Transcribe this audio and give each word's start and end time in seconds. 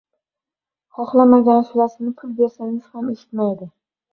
Xohlamagan 0.99 1.61
ashulasini 1.65 2.15
pul 2.23 2.35
bersangiz 2.41 2.89
ham 2.97 3.13
eshitmaydi. 3.15 3.71